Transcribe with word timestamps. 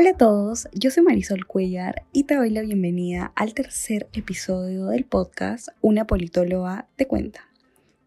Hola 0.00 0.10
a 0.10 0.16
todos, 0.16 0.68
yo 0.74 0.92
soy 0.92 1.02
Marisol 1.02 1.44
Cuellar 1.44 2.04
y 2.12 2.22
te 2.22 2.36
doy 2.36 2.50
la 2.50 2.60
bienvenida 2.60 3.32
al 3.34 3.52
tercer 3.52 4.08
episodio 4.12 4.86
del 4.86 5.04
podcast 5.04 5.70
Una 5.80 6.06
politóloga 6.06 6.88
de 6.96 7.08
cuenta, 7.08 7.40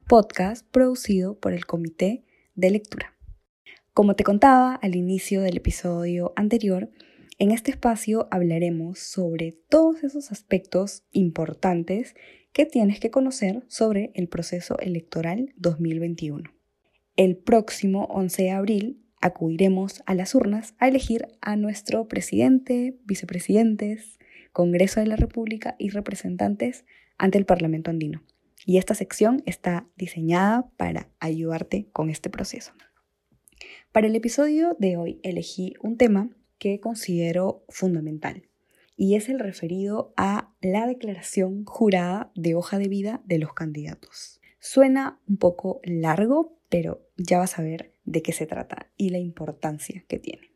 podcast 0.07 0.65
producido 0.71 1.37
por 1.37 1.51
el 1.51 1.65
Comité 1.65 2.23
de 2.55 2.71
Lectura. 2.71 3.13
Como 3.93 4.15
te 4.15 4.23
contaba 4.23 4.75
al 4.75 4.95
inicio 4.95 5.41
del 5.41 5.57
episodio 5.57 6.31
anterior, 6.37 6.89
en 7.39 7.51
este 7.51 7.71
espacio 7.71 8.29
hablaremos 8.31 8.99
sobre 8.99 9.51
todos 9.51 10.05
esos 10.05 10.31
aspectos 10.31 11.03
importantes 11.11 12.15
que 12.53 12.65
tienes 12.65 13.01
que 13.01 13.11
conocer 13.11 13.65
sobre 13.67 14.13
el 14.15 14.29
proceso 14.29 14.79
electoral 14.79 15.51
2021. 15.57 16.53
El 17.17 17.35
próximo 17.35 18.05
11 18.05 18.43
de 18.43 18.51
abril 18.51 19.00
acudiremos 19.21 20.03
a 20.05 20.15
las 20.15 20.35
urnas 20.35 20.73
a 20.79 20.87
elegir 20.87 21.27
a 21.41 21.55
nuestro 21.55 22.07
presidente, 22.07 22.97
vicepresidentes, 23.05 24.19
Congreso 24.51 24.99
de 24.99 25.07
la 25.07 25.15
República 25.15 25.75
y 25.79 25.89
representantes 25.89 26.85
ante 27.17 27.37
el 27.37 27.45
Parlamento 27.45 27.89
andino. 27.89 28.23
Y 28.65 28.77
esta 28.77 28.95
sección 28.95 29.41
está 29.45 29.87
diseñada 29.95 30.69
para 30.77 31.09
ayudarte 31.19 31.87
con 31.93 32.09
este 32.09 32.29
proceso. 32.29 32.73
Para 33.91 34.07
el 34.07 34.15
episodio 34.15 34.75
de 34.79 34.97
hoy 34.97 35.19
elegí 35.23 35.73
un 35.81 35.97
tema 35.97 36.29
que 36.57 36.79
considero 36.79 37.63
fundamental 37.69 38.43
y 38.95 39.15
es 39.15 39.29
el 39.29 39.39
referido 39.39 40.13
a 40.15 40.53
la 40.61 40.85
declaración 40.85 41.65
jurada 41.65 42.31
de 42.35 42.55
hoja 42.55 42.77
de 42.77 42.87
vida 42.87 43.21
de 43.25 43.39
los 43.39 43.53
candidatos. 43.53 44.39
Suena 44.59 45.19
un 45.27 45.37
poco 45.37 45.79
largo, 45.83 46.57
pero 46.69 47.01
ya 47.17 47.39
vas 47.39 47.57
a 47.57 47.63
ver 47.63 47.90
de 48.03 48.21
qué 48.21 48.31
se 48.31 48.45
trata 48.45 48.91
y 48.97 49.09
la 49.09 49.19
importancia 49.19 50.03
que 50.07 50.19
tiene. 50.19 50.51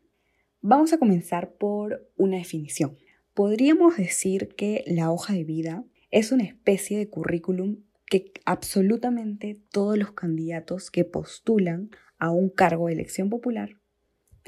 Vamos 0.60 0.92
a 0.92 0.98
comenzar 0.98 1.54
por 1.54 2.10
una 2.16 2.38
definición. 2.38 2.96
Podríamos 3.34 3.96
decir 3.96 4.54
que 4.56 4.82
la 4.86 5.10
hoja 5.12 5.34
de 5.34 5.44
vida 5.44 5.84
es 6.10 6.32
una 6.32 6.44
especie 6.44 6.98
de 6.98 7.08
currículum 7.08 7.82
que 8.06 8.32
absolutamente 8.44 9.60
todos 9.70 9.98
los 9.98 10.12
candidatos 10.12 10.90
que 10.90 11.04
postulan 11.04 11.90
a 12.18 12.30
un 12.30 12.48
cargo 12.48 12.86
de 12.86 12.94
elección 12.94 13.28
popular, 13.28 13.76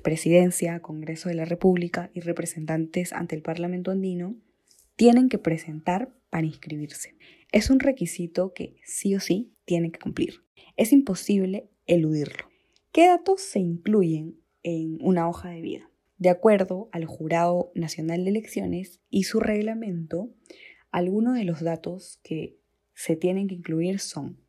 presidencia, 0.03 0.81
Congreso 0.81 1.29
de 1.29 1.35
la 1.35 1.45
República 1.45 2.11
y 2.15 2.21
representantes 2.21 3.13
ante 3.13 3.37
el 3.37 3.43
Parlamento 3.43 3.91
andino, 3.91 4.37
tienen 4.97 5.29
que 5.29 5.39
presentar 5.39 6.15
para 6.31 6.47
inscribirse. 6.47 7.15
Es 7.53 7.71
un 7.71 7.81
requisito 7.81 8.53
que 8.53 8.77
sí 8.85 9.15
o 9.15 9.21
sí 9.21 9.55
tienen 9.65 9.91
que 9.91 9.99
cumplir. 9.99 10.45
Es 10.77 10.93
imposible 10.93 11.69
eludirlo. 11.87 12.48
¿Qué 12.99 13.07
datos 13.07 13.43
se 13.43 13.61
incluyen 13.61 14.41
en 14.65 14.99
una 15.01 15.29
hoja 15.29 15.51
de 15.51 15.61
vida? 15.61 15.89
De 16.17 16.31
acuerdo 16.31 16.89
al 16.91 17.05
Jurado 17.05 17.71
Nacional 17.77 18.25
de 18.25 18.31
Elecciones 18.31 19.01
y 19.09 19.23
su 19.23 19.39
reglamento, 19.39 20.35
algunos 20.91 21.37
de 21.37 21.45
los 21.45 21.61
datos 21.61 22.19
que 22.25 22.59
se 22.95 23.15
tienen 23.15 23.47
que 23.47 23.55
incluir 23.55 24.01
son 24.01 24.41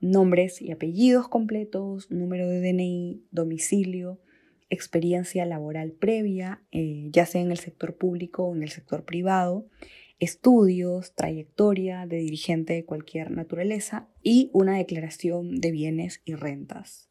nombres 0.00 0.60
y 0.60 0.70
apellidos 0.70 1.28
completos, 1.28 2.10
número 2.10 2.46
de 2.46 2.60
DNI, 2.60 3.24
domicilio, 3.30 4.20
experiencia 4.68 5.46
laboral 5.46 5.92
previa, 5.92 6.62
eh, 6.72 7.08
ya 7.10 7.24
sea 7.24 7.40
en 7.40 7.52
el 7.52 7.58
sector 7.58 7.96
público 7.96 8.44
o 8.44 8.54
en 8.54 8.64
el 8.64 8.68
sector 8.68 9.06
privado, 9.06 9.66
estudios, 10.18 11.14
trayectoria 11.14 12.04
de 12.06 12.18
dirigente 12.18 12.74
de 12.74 12.84
cualquier 12.84 13.30
naturaleza 13.30 14.10
y 14.22 14.50
una 14.52 14.76
declaración 14.76 15.58
de 15.58 15.70
bienes 15.70 16.20
y 16.26 16.34
rentas. 16.34 17.08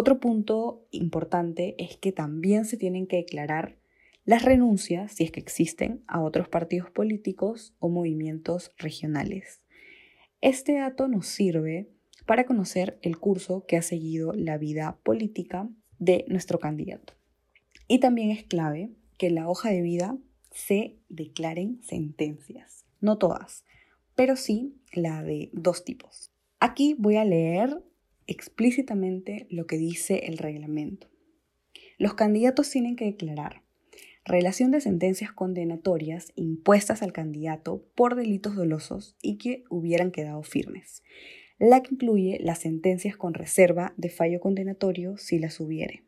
Otro 0.00 0.20
punto 0.20 0.86
importante 0.92 1.74
es 1.76 1.96
que 1.96 2.12
también 2.12 2.66
se 2.66 2.76
tienen 2.76 3.08
que 3.08 3.16
declarar 3.16 3.80
las 4.24 4.44
renuncias, 4.44 5.10
si 5.10 5.24
es 5.24 5.32
que 5.32 5.40
existen, 5.40 6.04
a 6.06 6.20
otros 6.20 6.48
partidos 6.48 6.88
políticos 6.88 7.74
o 7.80 7.88
movimientos 7.88 8.70
regionales. 8.78 9.60
Este 10.40 10.74
dato 10.74 11.08
nos 11.08 11.26
sirve 11.26 11.90
para 12.26 12.46
conocer 12.46 13.00
el 13.02 13.18
curso 13.18 13.66
que 13.66 13.76
ha 13.76 13.82
seguido 13.82 14.32
la 14.34 14.56
vida 14.56 15.00
política 15.02 15.68
de 15.98 16.24
nuestro 16.28 16.60
candidato. 16.60 17.14
Y 17.88 17.98
también 17.98 18.30
es 18.30 18.44
clave 18.44 18.92
que 19.16 19.30
la 19.30 19.48
hoja 19.48 19.70
de 19.70 19.82
vida 19.82 20.16
se 20.52 21.00
declaren 21.08 21.82
sentencias. 21.82 22.84
No 23.00 23.18
todas, 23.18 23.64
pero 24.14 24.36
sí 24.36 24.76
la 24.92 25.24
de 25.24 25.50
dos 25.52 25.84
tipos. 25.84 26.30
Aquí 26.60 26.94
voy 26.96 27.16
a 27.16 27.24
leer 27.24 27.82
explícitamente 28.28 29.48
lo 29.50 29.66
que 29.66 29.76
dice 29.76 30.26
el 30.26 30.38
reglamento. 30.38 31.08
Los 31.98 32.14
candidatos 32.14 32.70
tienen 32.70 32.94
que 32.94 33.06
declarar 33.06 33.62
relación 34.28 34.70
de 34.70 34.80
sentencias 34.80 35.32
condenatorias 35.32 36.32
impuestas 36.36 37.02
al 37.02 37.12
candidato 37.12 37.84
por 37.94 38.14
delitos 38.14 38.54
dolosos 38.54 39.16
y 39.22 39.38
que 39.38 39.64
hubieran 39.70 40.12
quedado 40.12 40.42
firmes, 40.42 41.02
la 41.58 41.82
que 41.82 41.94
incluye 41.94 42.38
las 42.40 42.60
sentencias 42.60 43.16
con 43.16 43.34
reserva 43.34 43.94
de 43.96 44.10
fallo 44.10 44.38
condenatorio 44.38 45.16
si 45.16 45.38
las 45.38 45.58
hubiere. 45.58 46.04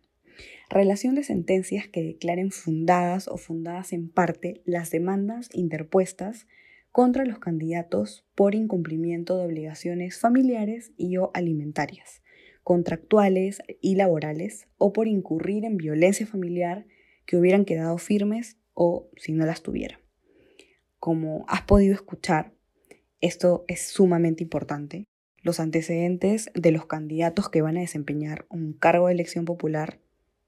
Relación 0.69 1.15
de 1.15 1.25
sentencias 1.25 1.89
que 1.89 2.03
declaren 2.03 2.51
fundadas 2.51 3.27
o 3.27 3.37
fundadas 3.37 3.93
en 3.93 4.09
parte 4.09 4.61
las 4.65 4.91
demandas 4.91 5.49
interpuestas 5.53 6.47
contra 6.93 7.25
los 7.25 7.39
candidatos 7.39 8.25
por 8.35 8.55
incumplimiento 8.55 9.37
de 9.37 9.45
obligaciones 9.45 10.19
familiares 10.19 10.93
y 10.97 11.17
o 11.17 11.31
alimentarias, 11.35 12.23
contractuales 12.63 13.63
y 13.81 13.95
laborales, 13.95 14.67
o 14.77 14.93
por 14.93 15.09
incurrir 15.09 15.65
en 15.65 15.77
violencia 15.77 16.27
familiar 16.27 16.87
que 17.27 17.37
hubieran 17.37 17.65
quedado 17.65 17.97
firmes 17.99 18.57
o 18.75 19.09
si 19.17 19.33
no 19.33 19.47
las 19.47 19.63
tuviera. 19.63 20.01
Como 20.99 21.45
has 21.49 21.63
podido 21.63 21.95
escuchar, 21.95 22.53
esto 23.21 23.65
es 23.69 23.87
sumamente 23.89 24.43
importante. 24.43 25.05
Los 25.43 25.61
antecedentes 25.61 26.51
de 26.55 26.73
los 26.73 26.87
candidatos 26.87 27.49
que 27.49 27.63
van 27.63 27.77
a 27.77 27.81
desempeñar 27.81 28.47
un 28.51 28.73
cargo 28.73 29.07
de 29.07 29.15
elección 29.15 29.45
popular 29.45 30.01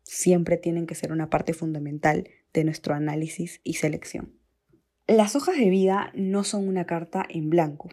siempre 0.02 0.56
tienen 0.56 0.86
que 0.86 0.94
ser 0.94 1.12
una 1.12 1.30
parte 1.30 1.54
fundamental 1.54 2.28
de 2.52 2.64
nuestro 2.64 2.94
análisis 2.94 3.60
y 3.62 3.74
selección. 3.74 4.41
Las 5.08 5.34
hojas 5.34 5.56
de 5.56 5.68
vida 5.68 6.12
no 6.14 6.44
son 6.44 6.68
una 6.68 6.86
carta 6.86 7.26
en 7.28 7.50
blanco. 7.50 7.90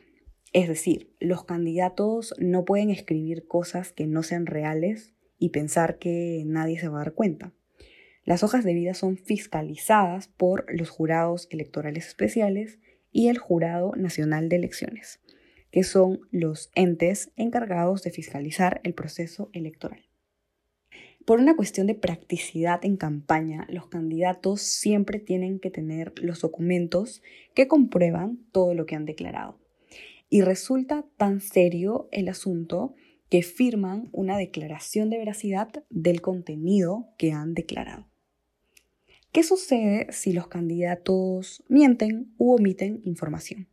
Es 0.54 0.68
decir, 0.68 1.16
los 1.20 1.44
candidatos 1.44 2.36
no 2.38 2.66
pueden 2.66 2.92
escribir 2.92 3.48
cosas 3.48 3.92
que 3.92 4.06
no 4.06 4.22
sean 4.22 4.46
reales 4.46 5.16
y 5.40 5.50
pensar 5.50 5.98
que 5.98 6.44
nadie 6.46 6.80
se 6.80 6.88
va 6.88 6.98
a 7.02 7.04
dar 7.06 7.14
cuenta. 7.14 7.52
Las 8.26 8.44
hojas 8.44 8.64
de 8.64 8.76
vida 8.76 8.94
son 8.94 9.18
fiscalizadas 9.18 10.28
por 10.28 10.66
los 10.72 10.92
jurados 10.92 11.48
electorales 11.50 12.08
especiales 12.08 12.78
y 13.12 13.30
el 13.30 13.40
Jurado 13.40 13.94
Nacional 13.96 14.48
de 14.48 14.58
Elecciones, 14.58 15.20
que 15.72 15.84
son 15.84 16.22
los 16.30 16.70
entes 16.76 17.32
encargados 17.36 18.04
de 18.04 18.12
fiscalizar 18.12 18.82
el 18.84 18.94
proceso 18.94 19.50
electoral. 19.52 20.09
Por 21.26 21.40
una 21.40 21.56
cuestión 21.56 21.86
de 21.88 21.96
practicidad 21.96 22.84
en 22.84 22.98
campaña, 22.98 23.68
los 23.70 23.88
candidatos 23.88 24.62
siempre 24.62 25.20
tienen 25.20 25.60
que 25.60 25.70
tener 25.70 26.14
los 26.22 26.42
documentos 26.42 27.22
que 27.54 27.68
comprueban 27.68 28.40
todo 28.52 28.74
lo 28.74 28.86
que 28.86 28.96
han 28.96 29.06
declarado. 29.06 29.60
Y 30.30 30.42
resulta 30.42 31.06
tan 31.18 31.42
serio 31.42 32.08
el 32.12 32.30
asunto 32.30 32.96
que 33.30 33.44
firman 33.44 34.10
una 34.12 34.38
declaración 34.38 35.10
de 35.10 35.20
veracidad 35.20 35.70
del 35.90 36.22
contenido 36.22 37.10
que 37.18 37.32
han 37.32 37.54
declarado. 37.54 38.08
¿Qué 39.32 39.44
sucede 39.44 40.08
si 40.12 40.34
los 40.34 40.48
candidatos 40.48 41.64
mienten 41.68 42.34
u 42.40 42.54
omiten 42.56 43.02
información? 43.04 43.68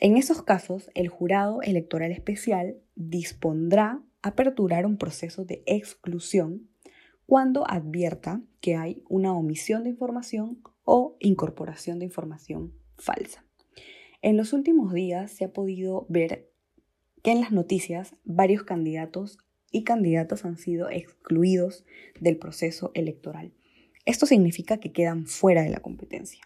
En 0.00 0.16
esos 0.16 0.42
casos, 0.42 0.90
el 0.94 1.08
jurado 1.08 1.62
electoral 1.62 2.12
especial 2.12 2.76
dispondrá 2.94 4.00
aperturar 4.22 4.86
un 4.86 4.98
proceso 4.98 5.44
de 5.44 5.64
exclusión 5.66 6.68
cuando 7.32 7.64
advierta 7.66 8.42
que 8.60 8.76
hay 8.76 9.02
una 9.08 9.32
omisión 9.32 9.84
de 9.84 9.88
información 9.88 10.60
o 10.84 11.16
incorporación 11.18 11.98
de 11.98 12.04
información 12.04 12.74
falsa. 12.98 13.42
En 14.20 14.36
los 14.36 14.52
últimos 14.52 14.92
días 14.92 15.32
se 15.32 15.46
ha 15.46 15.52
podido 15.54 16.04
ver 16.10 16.50
que 17.22 17.30
en 17.30 17.40
las 17.40 17.50
noticias 17.50 18.14
varios 18.24 18.64
candidatos 18.64 19.38
y 19.70 19.82
candidatas 19.82 20.44
han 20.44 20.58
sido 20.58 20.90
excluidos 20.90 21.86
del 22.20 22.36
proceso 22.36 22.90
electoral. 22.92 23.54
Esto 24.04 24.26
significa 24.26 24.76
que 24.76 24.92
quedan 24.92 25.24
fuera 25.24 25.62
de 25.62 25.70
la 25.70 25.80
competencia 25.80 26.42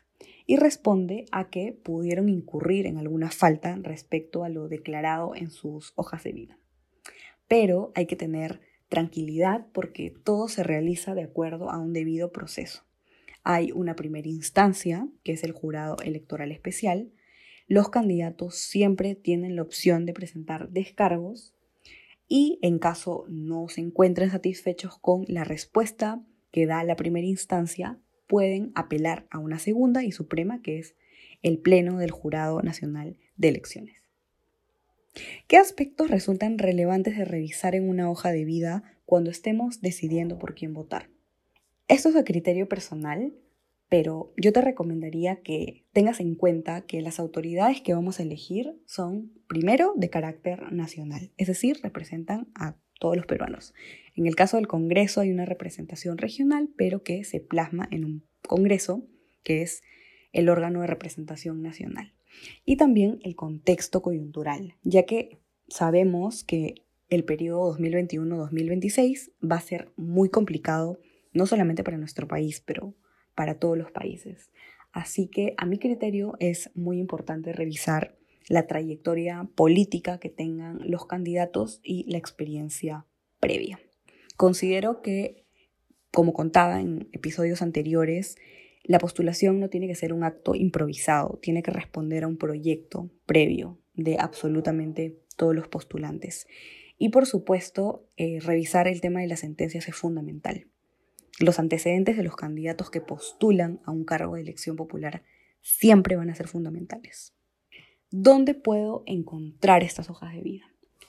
y 0.47 0.55
responde 0.55 1.25
a 1.33 1.51
que 1.51 1.73
pudieron 1.73 2.29
incurrir 2.29 2.87
en 2.87 2.99
alguna 2.99 3.33
falta 3.33 3.75
respecto 3.75 4.45
a 4.45 4.49
lo 4.51 4.69
declarado 4.69 5.35
en 5.35 5.51
sus 5.51 5.95
hojas 5.97 6.23
de 6.23 6.31
vida. 6.31 6.61
Pero 7.49 7.91
hay 7.97 8.07
que 8.07 8.15
tener 8.15 8.61
tranquilidad 8.89 9.67
porque 9.73 10.11
todo 10.11 10.49
se 10.49 10.63
realiza 10.63 11.15
de 11.15 11.25
acuerdo 11.25 11.71
a 11.71 11.79
un 11.79 11.93
debido 11.93 12.33
proceso. 12.33 12.85
Hay 13.43 13.71
una 13.73 13.95
primera 13.95 14.29
instancia, 14.29 15.09
que 15.23 15.33
es 15.33 15.45
el 15.45 15.53
jurado 15.53 15.97
electoral 16.03 16.51
especial. 16.53 17.11
Los 17.69 17.91
candidatos 17.91 18.57
siempre 18.57 19.15
tienen 19.15 19.57
la 19.57 19.63
opción 19.63 20.07
de 20.07 20.13
presentar 20.13 20.71
descargos 20.71 21.55
y 22.29 22.59
en 22.63 22.79
caso 22.79 23.25
no 23.29 23.69
se 23.69 23.81
encuentren 23.81 24.31
satisfechos 24.31 24.99
con 24.99 25.25
la 25.29 25.45
respuesta 25.45 26.23
que 26.51 26.67
da 26.67 26.83
la 26.85 26.97
primera 26.97 27.27
instancia, 27.27 27.99
pueden 28.27 28.73
apelar 28.75 29.27
a 29.31 29.39
una 29.39 29.59
segunda 29.59 30.03
y 30.03 30.11
suprema, 30.11 30.63
que 30.63 30.79
es 30.79 30.97
el 31.43 31.59
Pleno 31.59 31.99
del 31.99 32.11
Jurado 32.11 32.63
Nacional 32.63 33.19
de 33.37 33.49
Elecciones. 33.49 34.06
¿Qué 35.47 35.57
aspectos 35.57 36.11
resultan 36.11 36.59
relevantes 36.59 37.17
de 37.17 37.25
revisar 37.25 37.75
en 37.75 37.89
una 37.89 38.11
hoja 38.11 38.33
de 38.33 38.45
vida 38.45 38.83
cuando 39.05 39.31
estemos 39.31 39.81
decidiendo 39.81 40.39
por 40.39 40.55
quién 40.55 40.75
votar? 40.75 41.09
Esto 41.89 42.09
es 42.09 42.17
a 42.17 42.25
criterio 42.25 42.69
personal, 42.69 43.33
pero 43.89 44.33
yo 44.37 44.53
te 44.53 44.61
recomendaría 44.61 45.43
que 45.43 45.85
tengas 45.93 46.21
en 46.21 46.35
cuenta 46.35 46.83
que 46.83 47.01
las 47.01 47.21
autoridades 47.21 47.81
que 47.81 47.95
vamos 47.95 48.19
a 48.19 48.25
elegir 48.25 48.81
son, 48.87 49.33
primero, 49.47 49.93
de 49.97 50.11
carácter 50.11 50.73
nacional, 50.73 51.31
es 51.37 51.47
decir, 51.47 51.79
representan 51.83 52.49
a 52.55 52.77
todos 52.99 53.17
los 53.17 53.27
peruanos. 53.27 53.75
En 54.15 54.27
el 54.27 54.35
caso 54.35 54.57
del 54.57 54.67
Congreso 54.67 55.21
hay 55.21 55.31
una 55.31 55.45
representación 55.45 56.19
regional, 56.19 56.71
pero 56.77 57.03
que 57.03 57.23
se 57.25 57.41
plasma 57.41 57.89
en 57.91 58.05
un 58.05 58.27
Congreso, 58.47 59.07
que 59.45 59.63
es 59.63 59.83
el 60.33 60.49
órgano 60.49 60.81
de 60.81 60.89
representación 60.89 61.63
nacional. 61.63 62.15
Y 62.65 62.77
también 62.77 63.21
el 63.23 63.37
contexto 63.37 64.03
coyuntural, 64.03 64.75
ya 64.83 65.05
que 65.05 65.39
sabemos 65.69 66.45
que 66.45 66.75
el 67.09 67.25
periodo 67.25 67.77
2021-2026 67.77 69.33
va 69.41 69.57
a 69.57 69.61
ser 69.61 69.93
muy 69.97 70.29
complicado, 70.29 70.99
no 71.33 71.47
solamente 71.47 71.85
para 71.85 71.99
nuestro 71.99 72.27
país, 72.27 72.63
pero 72.65 72.95
para 73.35 73.59
todos 73.59 73.79
los 73.79 73.91
países. 73.93 74.51
Así 74.93 75.29
que 75.29 75.55
a 75.59 75.67
mi 75.67 75.79
criterio 75.79 76.35
es 76.41 76.71
muy 76.75 76.99
importante 76.99 77.53
revisar 77.53 78.17
la 78.49 78.67
trayectoria 78.67 79.49
política 79.55 80.19
que 80.19 80.31
tengan 80.31 80.79
los 80.89 81.07
candidatos 81.07 81.81
y 81.83 82.11
la 82.11 82.19
experiencia 82.19 83.07
previa. 83.41 83.79
Considero 84.37 85.03
que, 85.03 85.45
como 86.13 86.33
contaba 86.33 86.81
en 86.81 87.09
episodios 87.13 87.63
anteriores, 87.63 88.37
la 88.87 89.01
postulación 89.01 89.59
no 89.59 89.69
tiene 89.69 89.89
que 89.89 89.97
ser 89.97 90.13
un 90.13 90.23
acto 90.23 90.55
improvisado, 90.55 91.39
tiene 91.43 91.63
que 91.63 91.73
responder 91.73 92.23
a 92.23 92.29
un 92.29 92.37
proyecto 92.37 93.11
previo 93.27 93.81
de 93.95 94.17
absolutamente 94.19 95.19
todos 95.37 95.57
los 95.57 95.67
postulantes. 95.67 96.47
Y 96.97 97.09
por 97.09 97.27
supuesto, 97.27 98.07
eh, 98.17 98.39
revisar 98.41 98.87
el 98.87 99.01
tema 99.01 99.21
de 99.21 99.27
las 99.27 99.41
sentencias 99.41 99.89
es 99.89 99.95
fundamental. 99.97 100.69
Los 101.41 101.59
antecedentes 101.59 102.17
de 102.17 102.23
los 102.23 102.37
candidatos 102.37 102.91
que 102.91 103.01
postulan 103.01 103.81
a 103.85 103.91
un 103.91 104.05
cargo 104.05 104.37
de 104.37 104.43
elección 104.43 104.77
popular 104.77 105.25
siempre 105.63 106.15
van 106.15 106.31
a 106.31 106.35
ser 106.37 106.47
fundamentales. 106.47 107.35
¿Dónde 108.11 108.55
puedo 108.55 109.03
encontrar 109.07 109.83
estas 109.83 110.11
hojas 110.11 110.33
de 110.33 110.43
vida? 110.43 110.65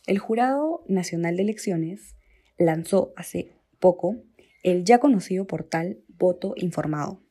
El 0.07 0.17
Jurado 0.17 0.83
Nacional 0.87 1.37
de 1.37 1.43
Elecciones 1.43 2.15
lanzó 2.57 3.13
hace 3.15 3.51
poco 3.79 4.17
el 4.63 4.83
ya 4.83 4.97
conocido 4.97 5.45
portal 5.45 5.99
Voto 6.07 6.53
Informado, 6.57 7.21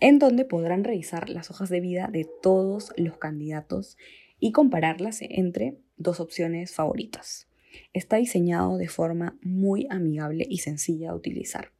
en 0.00 0.18
donde 0.18 0.44
podrán 0.44 0.84
revisar 0.84 1.30
las 1.30 1.50
hojas 1.50 1.68
de 1.68 1.80
vida 1.80 2.08
de 2.12 2.28
todos 2.42 2.92
los 2.96 3.18
candidatos 3.18 3.96
y 4.40 4.52
compararlas 4.52 5.20
entre 5.22 5.78
dos 5.96 6.20
opciones 6.20 6.72
favoritas. 6.74 7.48
Está 7.92 8.16
diseñado 8.16 8.76
de 8.76 8.88
forma 8.88 9.38
muy 9.42 9.86
amigable 9.90 10.46
y 10.48 10.58
sencilla 10.58 11.10
de 11.10 11.16
utilizar. 11.16 11.72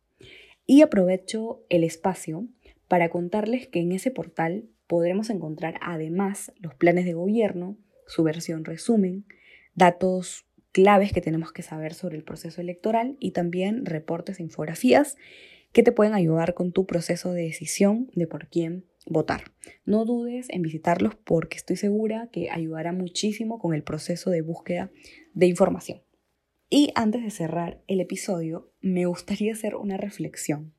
Y 0.66 0.82
aprovecho 0.82 1.62
el 1.68 1.84
espacio 1.84 2.46
para 2.88 3.10
contarles 3.10 3.68
que 3.68 3.80
en 3.80 3.92
ese 3.92 4.10
portal 4.10 4.64
podremos 4.86 5.30
encontrar 5.30 5.74
además 5.80 6.52
los 6.58 6.74
planes 6.74 7.04
de 7.04 7.14
gobierno, 7.14 7.76
su 8.06 8.22
versión 8.22 8.64
resumen, 8.64 9.24
datos 9.74 10.46
claves 10.74 11.12
que 11.12 11.20
tenemos 11.20 11.52
que 11.52 11.62
saber 11.62 11.94
sobre 11.94 12.16
el 12.16 12.24
proceso 12.24 12.60
electoral 12.60 13.16
y 13.20 13.30
también 13.30 13.86
reportes 13.86 14.40
e 14.40 14.42
infografías 14.42 15.16
que 15.70 15.84
te 15.84 15.92
pueden 15.92 16.14
ayudar 16.14 16.54
con 16.54 16.72
tu 16.72 16.84
proceso 16.84 17.32
de 17.32 17.42
decisión 17.42 18.10
de 18.14 18.26
por 18.26 18.48
quién 18.48 18.84
votar. 19.06 19.52
No 19.84 20.04
dudes 20.04 20.48
en 20.50 20.62
visitarlos 20.62 21.14
porque 21.14 21.58
estoy 21.58 21.76
segura 21.76 22.28
que 22.32 22.50
ayudará 22.50 22.92
muchísimo 22.92 23.60
con 23.60 23.72
el 23.72 23.84
proceso 23.84 24.30
de 24.30 24.42
búsqueda 24.42 24.90
de 25.32 25.46
información. 25.46 26.02
Y 26.68 26.90
antes 26.96 27.22
de 27.22 27.30
cerrar 27.30 27.80
el 27.86 28.00
episodio, 28.00 28.72
me 28.80 29.06
gustaría 29.06 29.52
hacer 29.52 29.76
una 29.76 29.96
reflexión. 29.96 30.74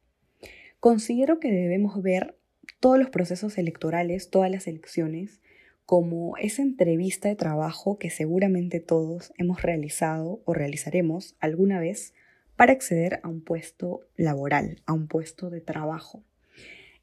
Considero 0.81 1.39
que 1.39 1.53
debemos 1.53 2.01
ver 2.01 2.38
todos 2.81 3.00
los 3.00 3.09
procesos 3.09 3.57
electorales, 3.57 4.30
todas 4.30 4.51
las 4.51 4.68
elecciones, 4.68 5.39
como 5.86 6.36
esa 6.38 6.62
entrevista 6.62 7.30
de 7.30 7.36
trabajo 7.36 7.98
que 7.98 8.10
seguramente 8.10 8.80
todos 8.80 9.34
hemos 9.38 9.62
realizado 9.62 10.42
o 10.46 10.54
realizaremos 10.54 11.36
alguna 11.40 11.80
vez 11.80 12.14
para 12.56 12.74
acceder 12.74 13.20
a 13.24 13.28
un 13.28 13.42
puesto 13.42 14.02
laboral, 14.16 14.82
a 14.86 14.94
un 14.94 15.08
puesto 15.08 15.50
de 15.50 15.62
trabajo, 15.62 16.24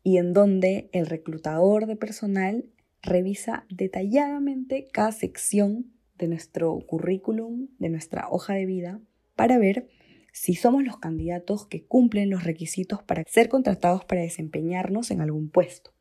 y 0.02 0.16
en 0.16 0.32
donde 0.32 0.88
el 0.92 1.06
reclutador 1.06 1.86
de 1.86 1.96
personal 1.96 2.66
revisa 3.02 3.66
detalladamente 3.68 4.88
cada 4.92 5.12
sección 5.12 5.92
de 6.18 6.28
nuestro 6.28 6.78
currículum, 6.86 7.68
de 7.78 7.88
nuestra 7.88 8.28
hoja 8.30 8.54
de 8.54 8.66
vida, 8.66 9.00
para 9.36 9.58
ver 9.58 9.88
si 10.32 10.54
somos 10.54 10.82
los 10.82 10.98
candidatos 10.98 11.66
que 11.66 11.84
cumplen 11.84 12.30
los 12.30 12.44
requisitos 12.44 13.02
para 13.02 13.22
ser 13.28 13.48
contratados 13.48 14.04
para 14.04 14.22
desempeñarnos 14.22 15.10
en 15.10 15.20
algún 15.20 15.50
puesto. 15.50 15.92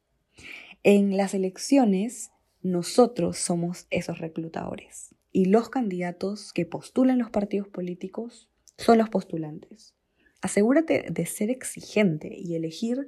En 0.84 1.18
las 1.18 1.34
elecciones, 1.34 2.31
nosotros 2.64 3.38
somos 3.38 3.88
esos 3.90 4.20
reclutadores 4.20 5.16
y 5.32 5.46
los 5.46 5.70
candidatos 5.70 6.54
que 6.54 6.66
postulan 6.66 7.18
los 7.18 7.30
partidos 7.30 7.68
políticos 7.68 8.50
son 8.78 8.98
los 8.98 9.10
postulantes. 9.10 9.96
Asegúrate 10.42 11.06
de 11.10 11.26
ser 11.26 11.50
exigente 11.50 12.36
y 12.36 12.56
elegir 12.56 13.08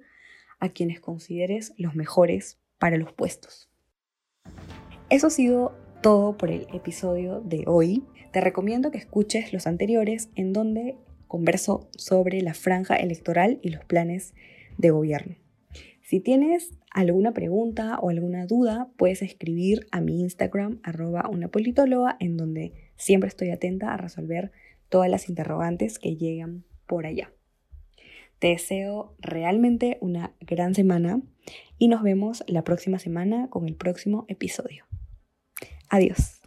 a 0.60 0.70
quienes 0.70 1.00
consideres 1.00 1.74
los 1.78 1.96
mejores 1.96 2.60
para 2.80 2.98
los 2.98 3.12
puestos. 3.12 3.70
Eso 5.10 5.28
ha 5.28 5.32
sido 5.32 5.76
todo 6.02 6.38
por 6.38 6.52
el 6.52 6.68
episodio 6.74 7.42
de 7.42 7.64
hoy. 7.68 8.04
Te 8.32 8.42
recomiendo 8.42 8.92
que 8.92 8.98
escuches 8.98 9.54
los 9.54 9.68
anteriores 9.68 10.30
en 10.36 10.54
donde 10.54 10.98
converso 11.28 11.90
sobre 11.98 12.42
la 12.42 12.54
franja 12.54 12.96
electoral 12.96 13.60
y 13.62 13.70
los 13.70 13.84
planes 13.86 14.34
de 14.78 14.92
gobierno. 14.92 15.36
Si 16.02 16.20
tienes 16.20 16.72
alguna 16.94 17.34
pregunta 17.34 17.98
o 18.00 18.10
alguna 18.10 18.46
duda, 18.46 18.90
puedes 18.98 19.22
escribir 19.22 19.88
a 19.92 20.00
mi 20.02 20.22
Instagram, 20.22 20.80
arroba 20.84 21.28
una 21.30 21.48
politóloga, 21.50 22.16
en 22.20 22.38
donde 22.38 22.74
siempre 22.96 23.28
estoy 23.28 23.50
atenta 23.50 23.94
a 23.94 23.98
resolver 23.98 24.52
todas 24.90 25.10
las 25.10 25.28
interrogantes 25.28 26.00
que 26.00 26.16
llegan 26.16 26.64
por 26.86 27.06
allá. 27.06 27.32
Te 28.40 28.50
deseo 28.50 29.16
realmente 29.20 29.98
una 30.02 30.36
gran 30.42 30.76
semana 30.76 31.22
y 31.78 31.88
nos 31.88 32.04
vemos 32.04 32.44
la 32.48 32.64
próxima 32.64 33.00
semana 33.00 33.50
con 33.50 33.68
el 33.68 33.76
próximo 33.76 34.26
episodio. 34.28 34.86
Adiós. 35.90 36.43